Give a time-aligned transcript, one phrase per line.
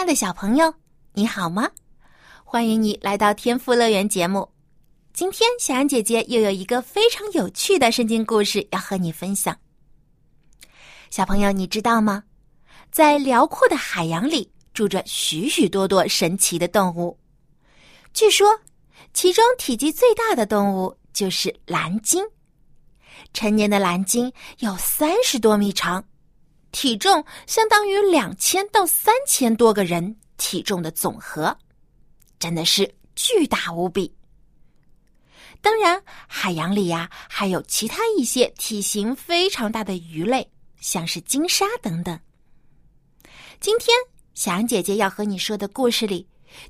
[0.00, 0.72] 亲爱的小朋友，
[1.12, 1.68] 你好吗？
[2.42, 4.48] 欢迎你来到天赋乐园节目。
[5.12, 9.54] 今天小安姐姐又有一个非常有趣的圣经故事要和你分享。
[11.10, 12.24] 小朋友，你知道吗？
[12.90, 17.18] 在辽阔的海洋里，住着许许多多神奇的动物。
[18.14, 18.58] 据说，
[19.12, 22.24] 其中体积最大的动物就是蓝鲸。
[23.34, 26.02] 成年的蓝鲸有三十多米长，
[26.72, 31.56] 体重相当于两千到三千多个人体重的总和，
[32.38, 34.14] 真的是巨大无比。
[35.60, 42.18] 当然，海洋里呀还有其他一些体型非常大的鱼类，像是鲸鲨等等。
[43.60, 43.94] 今天
[44.32, 46.26] 小羊姐姐要和你说的故事里，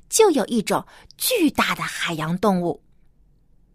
[0.09, 0.85] 就有一种
[1.17, 2.83] 巨大的海洋动物。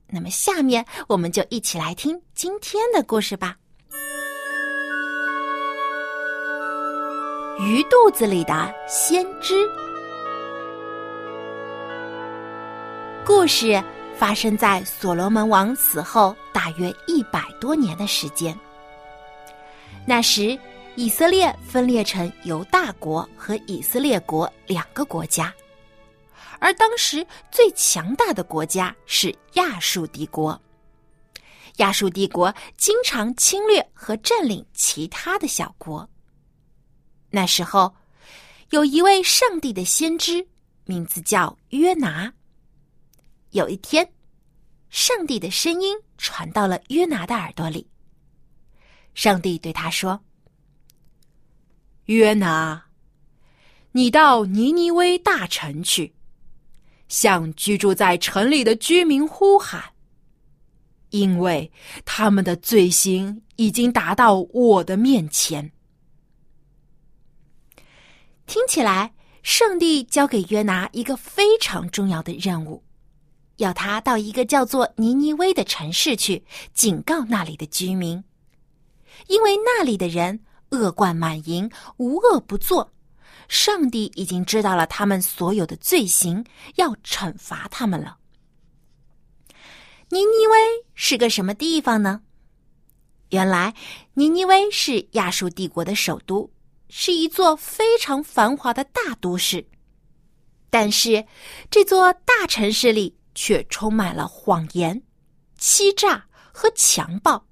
[0.08, 3.56] 那么，下面我们就一起来听今天的故事吧。
[7.58, 9.66] 鱼肚子里的先知，
[13.24, 13.82] 故事
[14.14, 18.58] 发生在所罗门王死后大约一百多年的时间。
[20.06, 20.58] 那时。
[20.98, 25.52] 以色列分裂成犹大国和以色列国两个国家，
[26.58, 30.58] 而当时最强大的国家是亚述帝国。
[31.76, 36.08] 亚述帝国经常侵略和占领其他的小国。
[37.36, 37.94] 那时候，
[38.70, 40.48] 有一位上帝的先知，
[40.86, 42.32] 名字叫约拿。
[43.50, 44.10] 有一天，
[44.88, 47.86] 上帝的声音传到了约拿的耳朵里。
[49.12, 50.18] 上帝对他说。
[52.06, 52.86] 约拿，
[53.92, 56.14] 你到尼尼微大城去，
[57.08, 59.84] 向居住在城里的居民呼喊，
[61.10, 61.70] 因为
[62.06, 65.70] 他们的罪行已经达到我的面前。
[68.56, 69.12] 听起来，
[69.42, 72.82] 上帝交给约拿一个非常重要的任务，
[73.56, 78.24] 要他到一个叫做尼尼微的城市去，警告那里的居民，
[79.26, 80.40] 因为那里的人。
[80.70, 82.90] 恶贯满盈，无恶不作。
[83.46, 86.42] 上帝已经知道了他们所有的罪行，
[86.76, 88.16] 要惩罚他们了。
[90.08, 90.58] 尼尼微
[90.94, 92.22] 是个什么地方呢？
[93.30, 93.74] 原来，
[94.14, 96.50] 尼尼微是亚述帝国的首都，
[96.88, 99.66] 是一座非常繁华的大都市。
[100.70, 101.26] 但是，
[101.70, 105.02] 这座大城市里却充满了谎言、
[105.58, 107.46] 欺诈和强暴。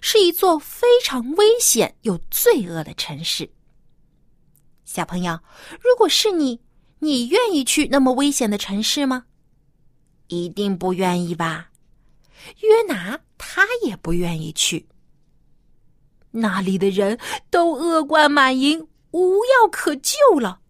[0.00, 3.48] 是一座非常危险又罪恶的城市。
[4.84, 5.38] 小朋友，
[5.80, 6.60] 如果是你，
[6.98, 9.26] 你愿意去那么危险的城市吗？
[10.26, 11.70] 一定不愿意吧。
[12.60, 14.88] 约拿他也不愿意去。
[16.36, 17.18] 那里的人
[17.50, 20.60] 都恶贯满盈，无药可救了。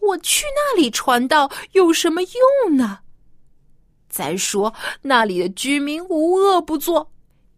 [0.00, 3.00] 我去那里传道有什么用呢？
[4.08, 4.72] 再说
[5.02, 7.10] 那里的居民无恶不作。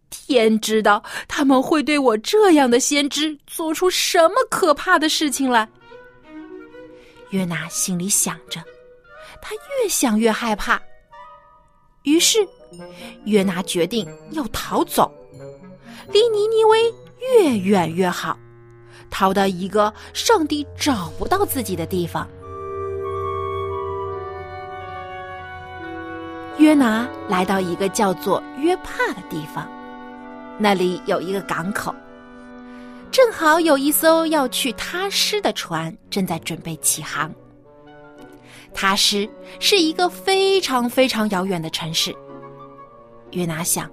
[0.09, 5.69] 天知道他们会对我这样的先知做出什么可怕的事情来。
[7.29, 8.59] 约拿心里想着，
[9.39, 10.81] 他越想越害怕。
[12.03, 12.39] 于是，
[13.25, 15.11] 约拿决定要逃走，
[16.11, 18.37] 离尼尼微越远越好，
[19.09, 22.27] 逃到一个上帝找不到自己的地方。
[26.57, 29.67] 约拿来到一个叫做约帕的地方。
[30.57, 31.95] 那里有一个港口，
[33.09, 37.33] 正好有一艘要去他施的船正在准备起航。
[38.73, 39.27] 他施
[39.59, 42.13] 是一个非常非常遥远的城市。
[43.31, 43.89] 约拿想，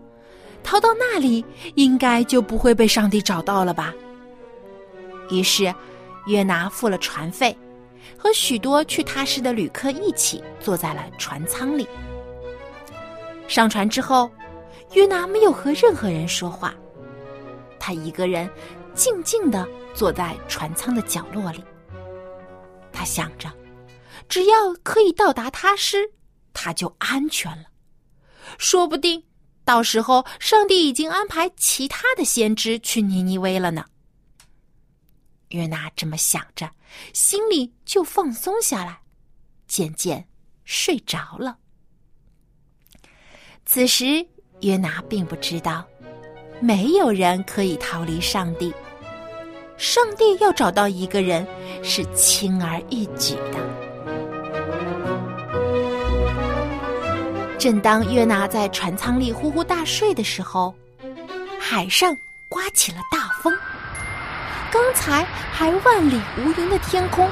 [0.67, 1.43] 逃到那里
[1.77, 3.95] 应该就不会被上帝找到了吧。
[5.31, 5.75] 于是，
[6.27, 7.57] 约拿付了船费，
[8.19, 11.89] 和许多去他施的旅客一起坐在了船舱里。
[13.49, 14.31] 上船之后。
[14.93, 16.73] 约拿没有和任何人说话，
[17.79, 18.49] 他一个人
[18.95, 21.63] 静静的坐在船舱的角落里。
[22.93, 23.51] 他想着，
[24.29, 26.09] 只要可以到达他师，
[26.55, 27.65] 他就安全了。
[28.59, 29.23] 说不定
[29.67, 33.85] 到时候上帝已经安排其他的先知去尼尼微了呢。
[35.49, 36.71] 约拿这么想着，
[37.13, 39.01] 心里就放松下来，
[39.67, 40.29] 渐渐
[40.65, 41.59] 睡着了。
[43.65, 44.27] 此时，
[44.61, 45.85] 约拿并不知道，
[46.61, 48.73] 没有人可以逃离上帝。
[49.77, 51.47] 上帝要找到一个人，
[51.83, 53.86] 是轻而易举的。
[57.59, 60.75] 正当约拿在船舱里呼呼大睡的时候，
[61.59, 62.15] 海上
[62.49, 63.53] 刮起了大风。
[64.71, 67.29] 刚才还万里无云的天空，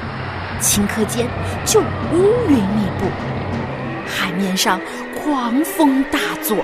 [0.59, 1.27] 顷刻间
[1.63, 3.05] 就乌云密布，
[4.07, 4.81] 海面上
[5.13, 6.57] 狂风大作。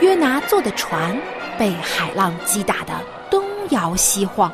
[0.00, 1.16] 约拿坐的船
[1.56, 2.92] 被海浪击打得
[3.30, 4.52] 东摇西晃，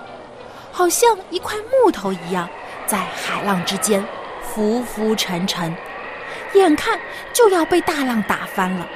[0.71, 2.49] 好像一块木头一样，
[2.93, 4.07] 在海浪之间
[4.43, 5.75] 浮浮沉沉，
[6.53, 7.01] 眼看
[7.33, 8.87] 就要被大浪打翻了。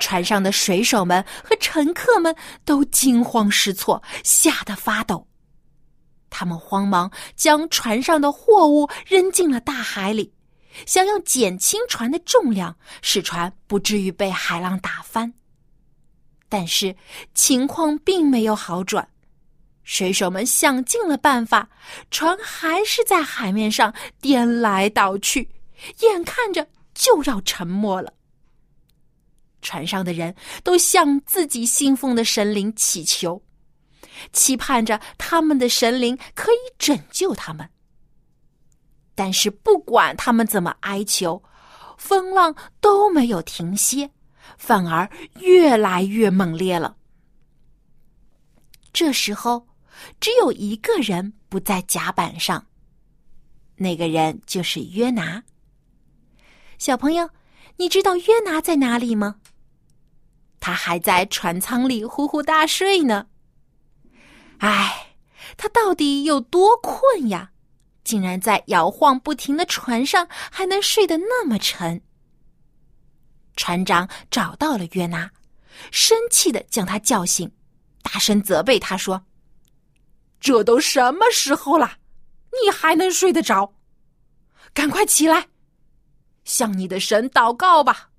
[0.00, 2.34] 船上的水手们和乘客们
[2.64, 5.28] 都惊慌失措，吓得发抖。
[6.30, 10.32] 他们慌忙将船上的货物扔进了大海里。
[10.86, 15.34] 想要减轻船的重量，使船不至于被海浪打翻。
[16.48, 16.96] 但是
[17.34, 19.06] 情况并没有好转，
[19.84, 21.68] 水手们想尽了办法，
[22.10, 25.48] 船还是在海面上颠来倒去，
[26.00, 28.12] 眼看着就要沉没了。
[29.60, 33.42] 船上的人都向自己信奉的神灵祈求，
[34.32, 37.68] 期盼着他们的神灵可以拯救他们。
[39.14, 41.42] 但是不管他们怎么哀求，
[41.96, 44.10] 风浪都没有停歇，
[44.58, 45.08] 反而
[45.40, 46.96] 越来越猛烈了。
[48.92, 49.66] 这时候，
[50.20, 52.66] 只有一个人不在甲板上，
[53.76, 55.44] 那个人就是约拿。
[56.78, 57.30] 小朋友，
[57.76, 59.36] 你知道约拿在哪里吗？
[60.60, 63.26] 他还在船舱里呼呼大睡呢。
[64.58, 65.16] 唉，
[65.56, 67.50] 他到底有多困呀？
[68.02, 72.02] 竟然在摇晃不停的船上还能睡得那么沉。
[73.56, 75.30] 船长找到了约拿，
[75.90, 77.50] 生气的将他叫醒，
[78.02, 79.24] 大声责备他说
[80.44, 81.96] ：“这都什么时候了，
[82.62, 83.72] 你还能睡得着？
[84.74, 85.48] 赶快起来，
[86.44, 88.10] 向你的神祷告吧，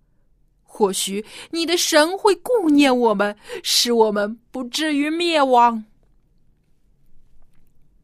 [0.63, 5.85] 或许你的神会顾念我们，使我们不至于灭亡。”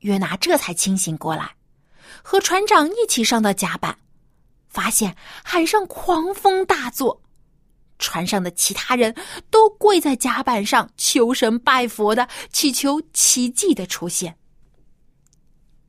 [0.02, 1.56] 约拿这才清醒过来。
[2.22, 3.98] 和船长一起上到甲板，
[4.70, 7.21] 发现海上狂风大作，
[8.02, 9.16] 船上的其他人
[9.50, 14.36] 都跪在甲板上求神拜佛的祈求奇迹的出现。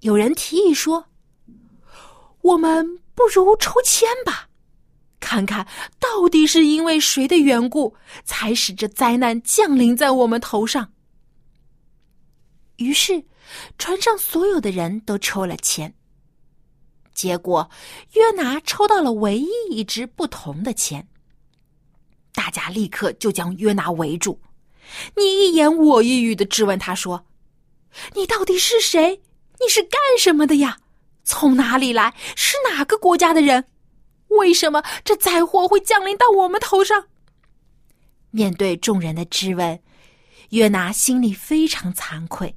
[0.00, 1.06] 有人提议说
[2.42, 4.48] ：“我们不如抽签吧，
[5.18, 5.66] 看看
[5.98, 10.92] 到底是因为谁的缘故，才使这灾难降临在我们头上。”
[12.76, 13.24] 于是，
[13.78, 15.94] 船上所有的人都抽了签。
[17.14, 17.70] 结果，
[18.14, 21.06] 约拿抽到了唯一一支不同的签。
[22.42, 24.40] 大家立刻就将约拿围住，
[25.16, 27.24] 你一言我一语的质问他说
[28.16, 29.22] ：“你到底是谁？
[29.60, 30.78] 你是干什么的呀？
[31.22, 32.12] 从哪里来？
[32.34, 33.66] 是哪个国家的人？
[34.26, 37.06] 为什么这灾祸会降临到我们头上？”
[38.32, 39.80] 面对众人的质问，
[40.50, 42.56] 约拿心里非常惭愧。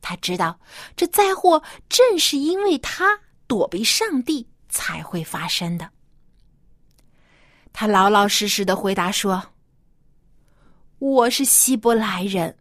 [0.00, 0.58] 他知道
[0.96, 3.20] 这灾祸正是因为他。
[3.46, 5.90] 躲避上帝才会发生的。
[7.72, 9.42] 他老老实实的回答说
[10.98, 12.56] ：“我是希伯来人，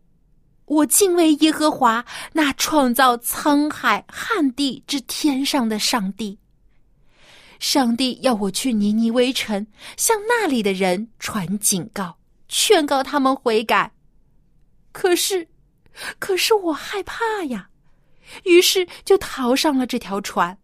[0.66, 6.40] 我敬畏耶和华那创造沧海旱地之天上的上帝。
[7.60, 13.92] 上帝要我去尼尼微城，向那里的人传警告，劝告他们悔改。
[14.92, 15.48] 可是，
[16.18, 17.70] 可是我害怕呀，
[18.46, 20.58] 于是就逃上了这条船。”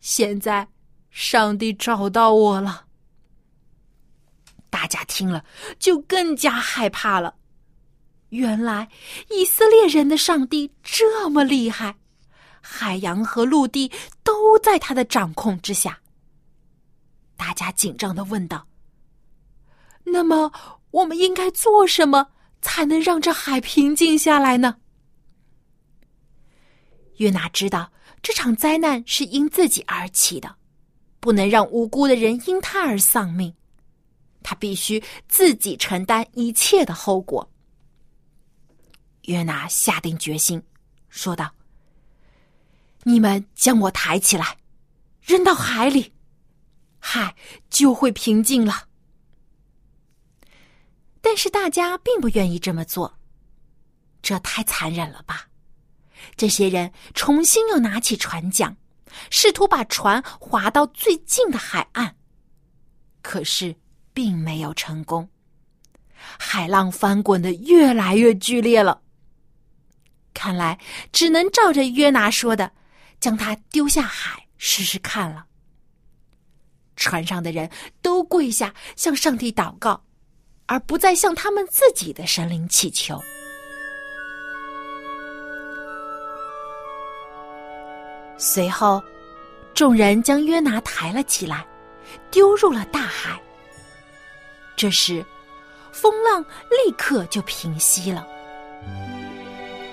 [0.00, 0.68] 现在，
[1.10, 2.86] 上帝找到我了。
[4.72, 5.44] 大家听了
[5.78, 7.34] 就更加害怕了。
[8.30, 8.88] 原来
[9.28, 11.94] 以色列人的上帝这么厉害，
[12.62, 16.00] 海洋和陆地都在他的掌控之下。
[17.36, 18.66] 大家紧张的问道
[20.04, 20.50] ：“那么，
[20.90, 22.28] 我们应该做什么
[22.62, 24.76] 才能让这海平静下来呢？”
[27.18, 27.92] 约拿知道。
[28.22, 30.54] 这场灾难是因自己而起的，
[31.18, 33.52] 不能让无辜的人因他而丧命。
[34.42, 37.50] 他必须自己承担一切的后果。
[39.22, 40.62] 约拿下定决心，
[41.08, 41.54] 说道
[43.04, 44.58] ：“你们将我抬起来，
[45.22, 46.12] 扔到海里，
[46.98, 47.36] 海
[47.70, 48.88] 就会平静了。”
[51.22, 53.16] 但是大家并不愿意这么做，
[54.20, 55.48] 这太残忍了吧！
[56.36, 58.76] 这些人重新又拿起船桨，
[59.30, 62.16] 试图把船划到最近的海岸，
[63.22, 63.76] 可是
[64.12, 65.28] 并没有成功。
[66.38, 69.00] 海浪翻滚的越来越剧烈了，
[70.32, 70.78] 看来
[71.12, 72.70] 只能照着约拿说的，
[73.18, 75.46] 将他丢下海试试看了。
[76.94, 77.68] 船上的人
[78.00, 80.04] 都跪下向上帝祷告，
[80.66, 83.20] 而不再向他们自己的神灵祈求。
[88.38, 89.02] 随后，
[89.74, 91.66] 众人将约拿抬了起来，
[92.30, 93.40] 丢入了大海。
[94.76, 95.24] 这时，
[95.92, 98.26] 风浪立刻就平息了。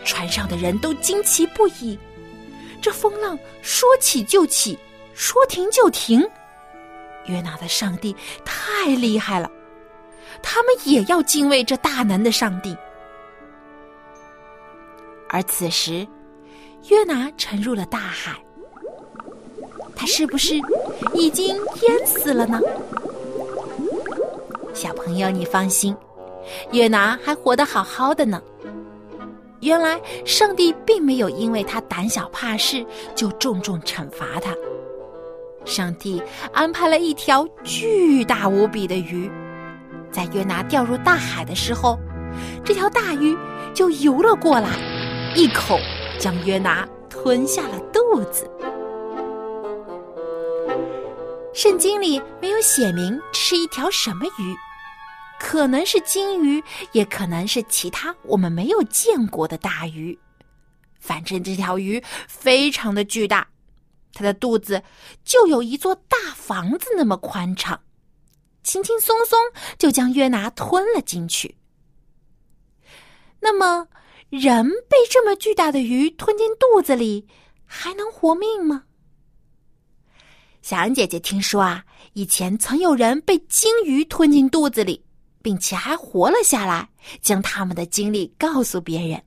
[0.05, 1.97] 船上的人都惊奇不已，
[2.81, 4.77] 这风浪说起就起，
[5.13, 6.27] 说停就停。
[7.25, 9.51] 约拿的上帝太厉害了，
[10.41, 12.75] 他们也要敬畏这大能的上帝。
[15.29, 16.07] 而此时，
[16.87, 18.41] 约拿沉入了大海，
[19.95, 20.55] 他是不是
[21.13, 22.59] 已经淹死了呢？
[24.79, 25.93] 小朋友，你放心，
[26.71, 28.41] 约拿还活得好好的呢。
[29.59, 34.55] 原来，上帝并没有因为他胆小怕事就重重惩罚他。
[35.65, 39.29] 上帝安排了一条巨大无比的鱼，
[40.13, 41.99] 在约拿掉入大海的时候，
[42.63, 43.37] 这条大鱼
[43.73, 44.69] 就游了过来，
[45.35, 45.77] 一口
[46.17, 48.49] 将约拿吞下了肚子。
[51.53, 54.55] 圣经里没有写明这是一条什么鱼。
[55.39, 60.17] 可能是金鱼，也可能是其他我们没有见过的大鱼。
[60.99, 63.47] 反正这条鱼非常的巨大，
[64.13, 64.83] 它的肚子
[65.23, 67.81] 就有一座大房子那么宽敞，
[68.63, 69.39] 轻轻松松
[69.77, 71.55] 就将约拿吞了进去。
[73.39, 73.87] 那么，
[74.29, 77.25] 人被这么巨大的鱼吞进肚子里，
[77.65, 78.83] 还能活命吗？
[80.61, 85.05] 小恩姐姐听说啊，以前曾有人被鲸鱼吞进肚子里。
[85.41, 86.87] 并且还活了下来，
[87.21, 89.21] 将他们的经历告诉别人。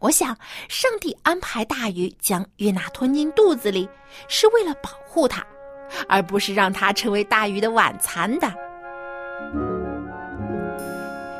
[0.00, 0.36] 我想，
[0.68, 3.88] 上帝安排大鱼将约拿吞进肚子里，
[4.28, 5.44] 是为了保护他，
[6.08, 8.52] 而不是让他成为大鱼的晚餐的。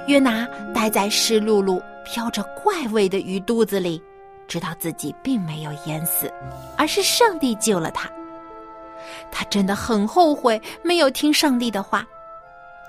[0.09, 0.45] 约拿
[0.75, 4.03] 待在湿漉漉、飘着怪味的鱼肚子里，
[4.49, 6.33] 知道自己并没有淹死，
[6.77, 8.11] 而是上帝救了他。
[9.31, 12.05] 他真的很后悔没有听上帝的话。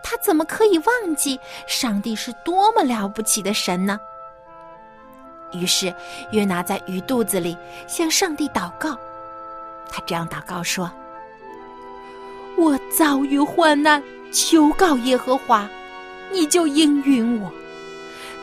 [0.04, 4.00] 他怎么可以忘记上帝是多么了不起的神呢？
[5.52, 5.94] 于是
[6.32, 8.98] 约拿在鱼肚子里向上帝祷告，
[9.90, 10.92] 他这样祷告说
[12.56, 15.68] ：“我遭遇患难，求告耶和华，
[16.32, 17.50] 你就应允我；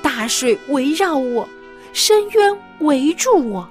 [0.02, 1.48] 大水围绕我，
[1.92, 3.68] 深渊围住我，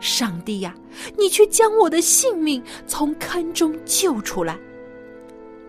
[0.00, 0.74] 上帝呀，
[1.16, 4.56] 你却将我的性命从坑中救出来。”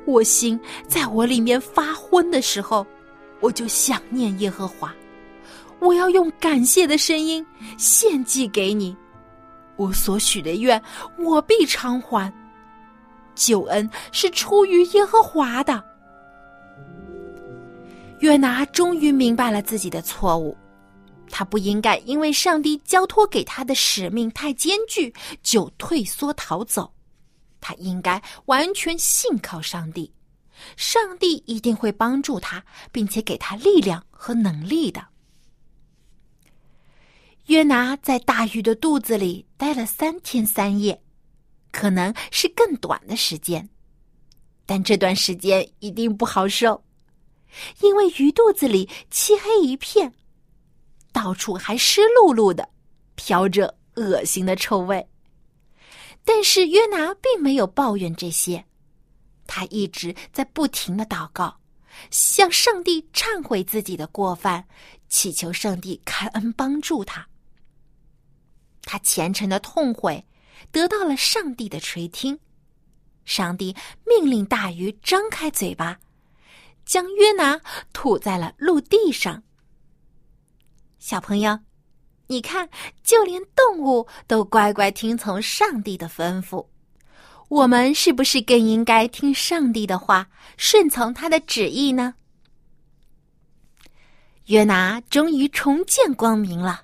[0.10, 2.86] 我心在我里面发昏的时候，
[3.40, 4.94] 我就想念耶和华。
[5.80, 7.46] 我要用感谢的声音
[7.78, 8.96] 献祭给你。
[9.78, 10.82] 我所许的愿，
[11.18, 12.32] 我必偿还。
[13.34, 15.82] 救恩是出于耶和华的。
[18.20, 20.58] 约拿终于明白了自己的错误，
[21.30, 26.92] 他不应该因为上帝交托给他的使命太艰巨，就退缩逃走。
[27.62, 30.14] 他应该完全信靠上帝，
[30.76, 35.08] 上帝一定会帮助他，并且给他力量和能力的。
[37.46, 41.02] 约拿在大鱼的肚子里待了三天三夜，
[41.72, 43.68] 可能是更短的时间，
[44.66, 46.84] 但这段时间一定不好受，
[47.82, 50.14] 因为鱼肚子里漆黑一片，
[51.12, 52.70] 到处还湿漉漉的，
[53.16, 55.08] 飘着恶心的臭味。
[56.32, 58.64] 但是约拿并没有抱怨这些，
[59.48, 61.60] 他一直在不停的祷告，
[62.12, 64.68] 向上帝忏悔自己的过犯，
[65.08, 67.28] 祈求上帝开恩帮助他。
[68.84, 70.24] 他虔诚的痛悔，
[70.72, 72.40] 得到了上帝的垂听。
[73.26, 76.00] 上帝命令大鱼张开嘴巴，
[76.86, 77.60] 将约拿
[77.92, 79.42] 吐在了陆地上。
[81.00, 81.60] 小朋友。
[82.32, 82.70] 你看，
[83.04, 86.64] 就连动物都乖乖听从上帝的吩咐。
[87.48, 92.14] 我们是不是更应该听上帝的话，顺从他的旨意呢？
[94.46, 96.84] 约拿终于重见光明了。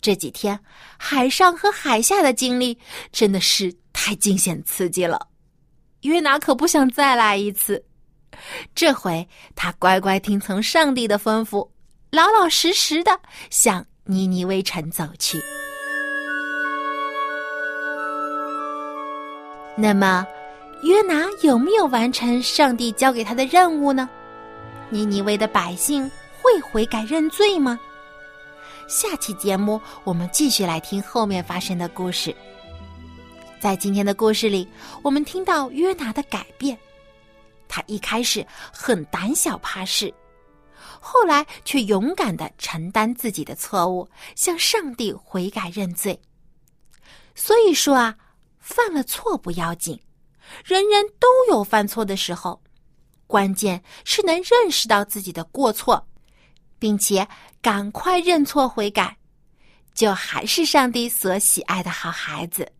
[0.00, 0.58] 这几天
[0.98, 2.76] 海上和海下的经历
[3.12, 5.28] 真的是太惊险刺激了。
[6.00, 7.84] 约拿可不想再来一次。
[8.74, 11.70] 这回他乖乖听从上帝的吩咐，
[12.10, 15.40] 老老实实的向尼尼微城走去。
[19.76, 20.26] 那么，
[20.82, 24.08] 约拿有没有完成上帝交给他的任务呢？
[24.90, 27.78] 尼尼微的百姓会悔改认罪吗？
[28.88, 32.34] 下期节目我们继续来听后面发生的故事。
[33.60, 34.66] 在今天的故事里，
[35.02, 36.76] 我们听到约拿的改变。
[37.68, 40.12] 他一开始很胆小怕事，
[41.04, 46.18] 后来却勇敢的承担自己的错误，向上帝悔改认罪。
[47.34, 48.16] 所以说啊，
[48.60, 50.00] 犯了错不要紧，
[50.64, 52.62] 人人都有犯错的时候，
[53.26, 56.06] 关键是能认识到自己的过错，
[56.78, 57.26] 并且
[57.60, 59.16] 赶快认错悔改，
[59.92, 62.70] 就还是上帝所喜爱的好孩子。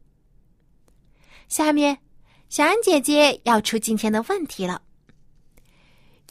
[1.48, 1.98] 下面。
[2.48, 4.82] 小安姐姐要出今天的问题了。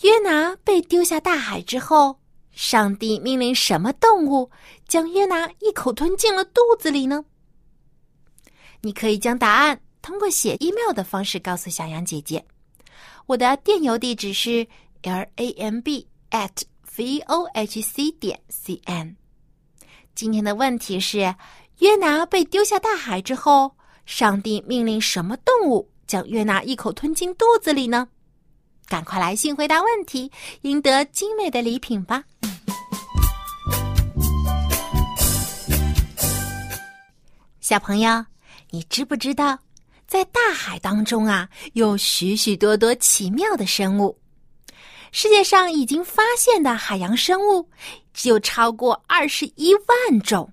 [0.02, 2.20] 约拿被丢下大海之后，
[2.52, 4.50] 上帝命令什么动物
[4.88, 7.24] 将约拿一口吞进了肚子里呢？
[8.82, 12.44] 你可以将答案通过写 email 的方式告诉小杨姐姐。
[13.28, 14.68] 我的电邮地址是
[15.04, 16.64] l a m b at
[16.98, 19.16] v o h c 点 c n。
[20.16, 21.36] 今天的问题是：
[21.78, 23.76] 约拿被丢下大海之后，
[24.08, 25.90] 上帝命令什么动物？
[26.08, 28.10] 将约拿一口吞进肚子里呢？
[28.92, 30.30] 赶快来信回答问题，
[30.64, 32.22] 赢得精美的礼品吧！
[37.62, 38.26] 小朋友，
[38.70, 39.58] 你知不知道，
[40.08, 44.20] 在大海当中啊，有许许多多奇妙的生物？
[45.14, 47.70] 世界上已经发现的海洋生物
[48.14, 50.52] 只有超过二十一万种，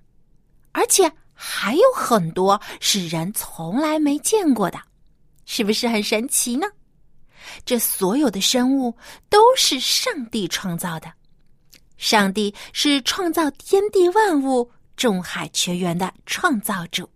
[0.71, 4.79] 而且还有很多是人从来没见过的。
[5.43, 6.65] 是不是很神奇呢？
[7.65, 8.95] 这所有的生物
[9.29, 11.11] 都是上帝创造的，
[11.97, 17.09] 上帝是创造天地万物、众海泉源的创造主。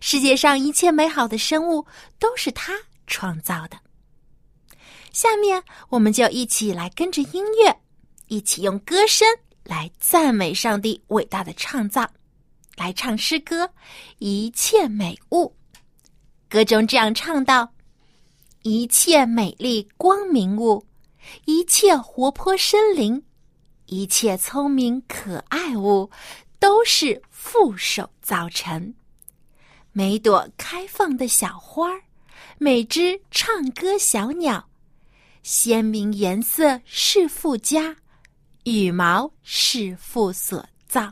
[0.00, 1.84] 世界上一切美好的生物
[2.18, 2.74] 都是他
[3.06, 3.76] 创造的。
[5.12, 7.76] 下面，我们就一起来跟着音乐，
[8.28, 9.26] 一起用歌声
[9.64, 12.08] 来赞美上帝伟大的创造，
[12.76, 13.64] 来唱诗歌
[14.18, 15.46] 《一切美物》。
[16.48, 17.68] 歌中这样唱道
[18.62, 20.84] ：“一切美丽光明物，
[21.46, 23.22] 一切活泼生灵，
[23.86, 26.10] 一切聪明可爱物，
[26.58, 28.94] 都是父手造成。
[29.92, 32.02] 每朵开放的小花儿，
[32.58, 34.68] 每只唱歌小鸟，
[35.42, 37.96] 鲜明颜色是父家，
[38.64, 41.10] 羽毛是父所造。”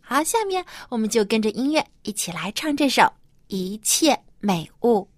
[0.00, 3.02] 好，下面我们就跟着音乐一起来唱这首
[3.48, 4.12] 《一切》。
[4.38, 5.08] 美物。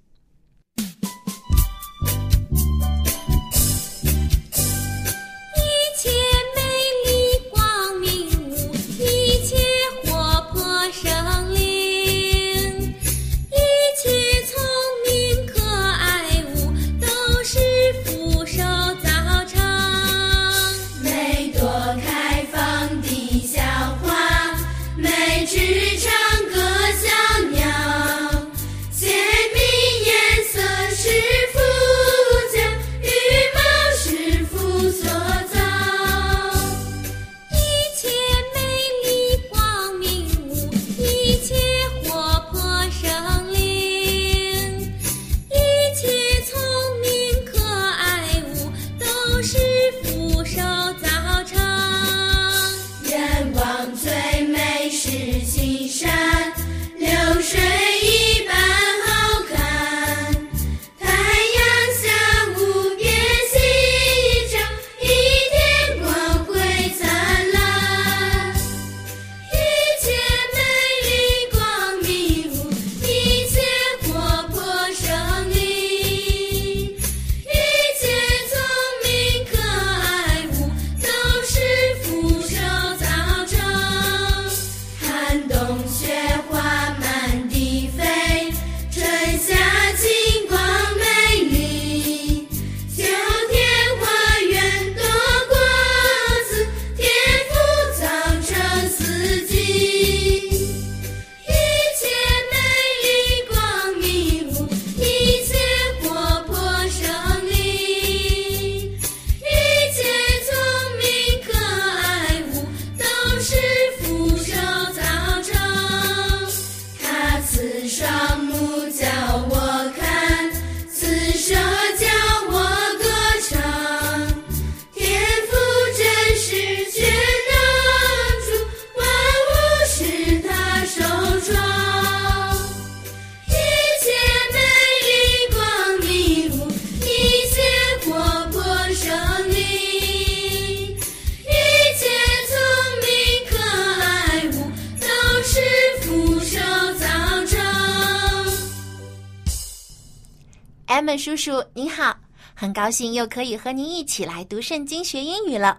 [150.88, 152.16] 艾文叔叔您好，
[152.54, 155.78] 很高兴又可以和您一起来读圣经学英语了。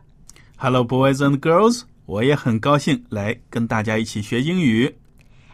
[0.55, 1.81] Hello, boys and girls！
[2.05, 4.99] 我也很高兴来跟大家一起学英语。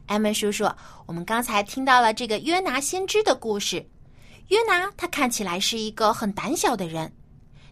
[0.08, 0.70] 艾文叔叔，
[1.06, 3.78] 我们刚才听到了这个约拿先知的故事。
[4.50, 7.10] 约拿他看起来是一个很胆小的人，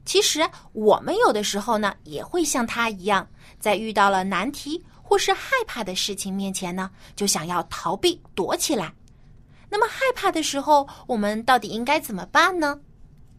[0.06, 0.40] 其实
[0.72, 3.28] 我们有的时候呢也会像他一样，
[3.60, 8.94] 在遇到了难题或是害怕的事情面前呢，就想要逃避躲起来。
[9.74, 12.80] 那么害怕的时候，我们到底应该怎么办呢？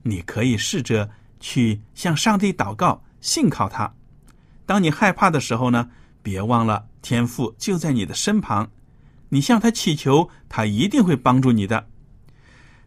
[0.02, 3.94] 你可以试着去向上帝祷告，信靠他。
[4.66, 5.88] 当你害怕的时候呢，
[6.24, 8.68] 别忘了天父就在你的身旁，
[9.28, 11.86] 你向他祈求，他一定会帮助你的。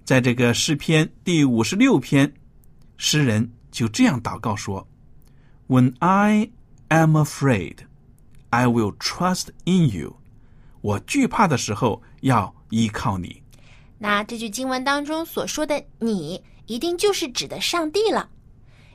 [0.04, 2.34] 在这个诗篇第五十六篇，
[2.98, 4.86] 诗人就这样祷告说
[5.70, 6.50] ：“When I
[6.90, 7.78] am afraid,
[8.50, 10.18] I will trust in you。”
[10.84, 13.42] 我惧怕的时候，要依靠你。
[13.98, 18.30] 那这句经文当中所说的“你”，一定就是指的上帝了，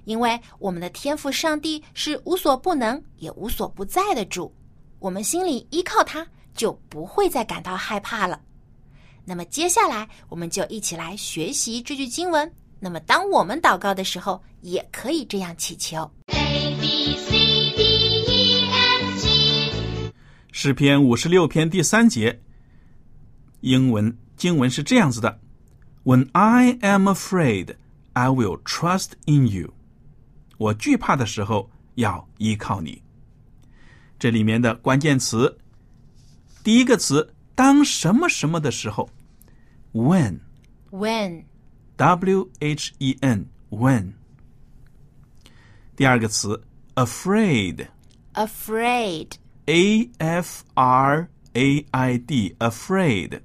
[0.05, 4.55] 因为我们的天赋上帝是无所不能也无所不在的主，
[4.99, 8.41] 我们心里依靠他，就不会再感到害怕了。
[9.25, 12.53] 那么接下来，我们就一起来学习这句经文。
[12.79, 15.99] 那么，当我们祷告的时候，也可以这样祈求。
[16.27, 17.31] A B C
[17.77, 20.13] D E F G
[20.51, 22.41] 诗篇五十六篇第三节，
[23.62, 25.40] 英文经文是这样子的：“
[26.04, 27.76] When I am afraid,
[28.14, 29.74] I will trust in you。”
[30.58, 33.04] 我惧怕的时候要依靠你。
[34.20, 35.58] 这里面的关键词，
[36.64, 39.10] 第一个词当什么什么的时候，
[39.94, 40.40] when
[40.90, 41.44] When
[41.96, 44.14] w h e n when。
[45.96, 46.64] 第二个词
[46.96, 47.88] afraid
[48.34, 49.34] afraid
[49.66, 53.42] a f r a i d afraid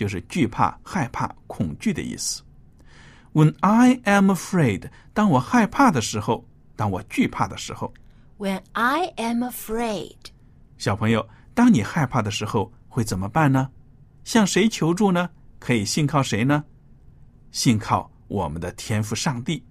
[0.00, 2.42] 就是惧怕、害怕、恐惧的意思。
[3.34, 6.42] When I am afraid，当我害怕的时候，
[6.74, 7.92] 当我惧怕的时候
[8.38, 10.16] ，when I am afraid
[10.78, 13.68] 小朋友，当你害怕的时候会怎么办呢？
[14.24, 15.28] 向谁求助呢？
[15.58, 16.64] 可以信靠谁呢？
[17.52, 19.62] 信靠我们的天赋上帝。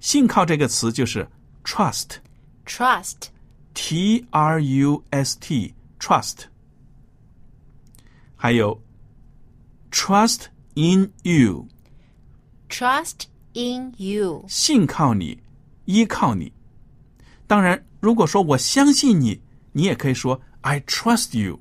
[0.00, 1.28] 信靠这个词就是
[1.62, 2.12] trust。
[2.64, 3.26] trust
[3.74, 6.44] T R U S T trust，
[8.34, 8.80] 还有
[9.94, 11.68] trust in you，trust
[13.52, 15.40] in you 信靠你，
[15.84, 16.52] 依靠你。
[17.46, 21.60] 当然，如果说我相信你，你也可以说 I trust you。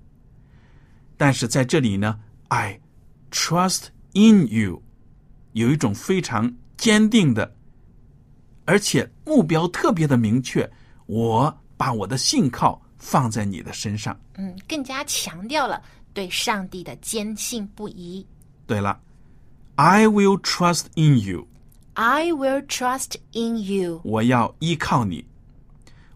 [1.15, 2.79] 但是在这里呢，I
[3.29, 4.81] trust in you，
[5.51, 7.55] 有一种非常坚定的，
[8.65, 10.67] 而且目标特别的明确。
[11.05, 14.19] 我把我的信靠放在你的身上。
[14.37, 15.79] 嗯，更加强调了
[16.12, 18.26] 对上帝的坚信不疑。
[18.66, 19.00] 对了，
[19.76, 21.46] I will trust in you，
[21.94, 25.24] I will trust in you 我要依靠你。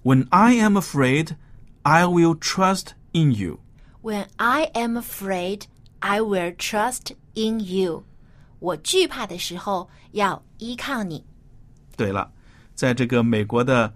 [0.02, 1.36] When I am afraid,
[1.82, 3.60] I will trust in you。
[4.02, 5.62] when I am afraid.
[6.04, 8.02] I will trust in you。
[8.58, 11.24] 我惧怕的时候要依靠你。
[11.96, 12.28] 对了，
[12.74, 13.94] 在这个美国的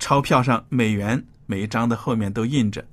[0.00, 2.84] 钞票上，美元每一张的后面都印着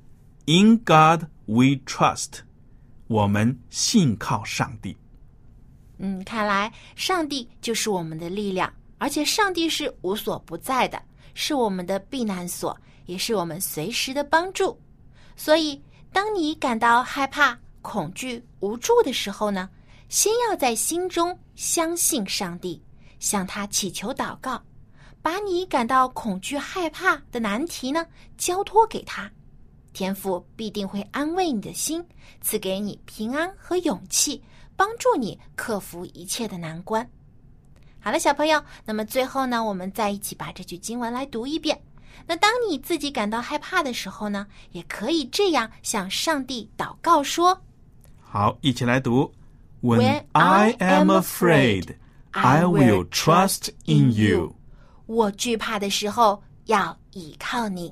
[0.46, 2.42] “In God we trust”，
[3.07, 4.97] 我们信靠上帝。
[5.99, 11.03] 嗯，看来上帝就是我们的力量，而且上帝是无所不在的，
[11.35, 14.79] 是我们的避难所，也是我们随时的帮助。
[15.37, 15.81] 所以，
[16.13, 19.69] 当你感到害怕、恐惧、无助的时候呢，
[20.09, 22.83] 先要在心中相信上帝，
[23.19, 24.63] 向他祈求祷告，
[25.23, 28.05] 把你感到恐惧、害怕的难题呢
[28.37, 29.31] 交托给他，
[29.97, 32.05] 天父必定会安慰你的心，
[32.43, 34.43] 赐给你平安和勇气。
[34.77, 37.09] 帮助你克服一切的难关。
[37.99, 41.81] 好了，小朋友，那么最后呢，我们再一起把这句经文来读一遍。
[42.27, 47.59] 那当你自己感到害怕的时候呢，也可以这样向上帝祷告说
[48.21, 49.33] 好，一起来读
[49.81, 51.97] ：When I am afraid,
[52.33, 54.55] I will trust in you。
[55.07, 57.91] ：“我惧怕的时候要倚靠你。”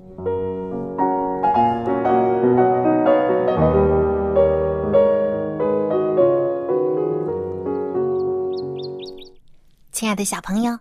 [10.14, 10.79] 的小朋友，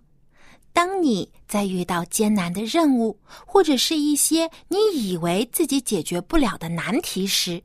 [0.71, 7.61] 当你在遇到艰难的任务，或者是一些你以为自己解决不了的难题时，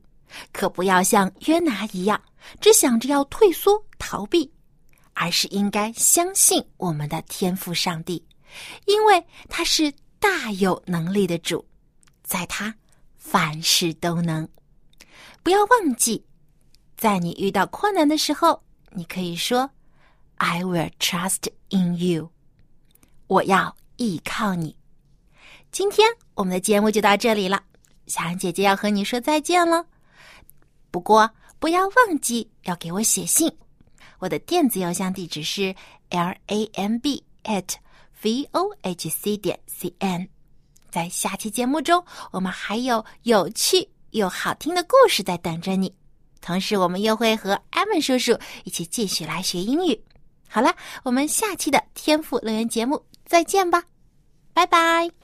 [0.51, 2.21] 可不要像约拿一样，
[2.61, 4.51] 只想着要退缩逃避，
[5.13, 8.23] 而是应该相信我们的天赋上帝，
[8.85, 11.65] 因为他是大有能力的主，
[12.23, 12.73] 在他
[13.17, 14.47] 凡事都能。
[15.41, 16.23] 不要忘记，
[16.95, 19.69] 在你遇到困难的时候，你可以说
[20.39, 22.31] I will trust in you。
[23.27, 24.75] 我要依靠你。
[25.71, 27.61] 今天我们的节目就到这里了，
[28.07, 29.85] 小安姐姐要和你说再见了。
[30.89, 33.53] 不过不要忘记要给我写信，
[34.17, 35.75] 我的电子邮箱地址是
[36.09, 37.75] l a m b at
[38.21, 40.27] v o h c 点 c n。
[40.89, 45.93] 在下期节目中，我们还有有趣又好听的故事在等着你。
[46.41, 50.01] 同时，我们又会和艾文叔叔一起继续来学英语。
[50.49, 53.83] 好了，我们下期的天赋乐园节目再见吧，
[54.53, 55.18] 拜拜。